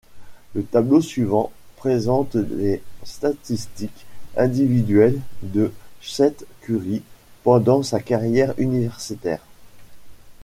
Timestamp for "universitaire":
8.57-9.41